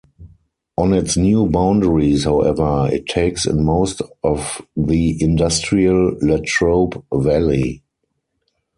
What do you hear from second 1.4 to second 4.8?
boundaries, however, it takes in most of